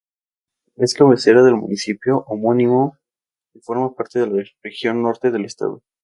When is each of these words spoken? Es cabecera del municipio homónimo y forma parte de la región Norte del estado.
Es 0.77 0.95
cabecera 0.95 1.43
del 1.43 1.57
municipio 1.57 2.21
homónimo 2.25 2.97
y 3.53 3.59
forma 3.59 3.93
parte 3.93 4.17
de 4.21 4.25
la 4.27 4.43
región 4.63 5.03
Norte 5.03 5.29
del 5.29 5.45
estado. 5.45 5.83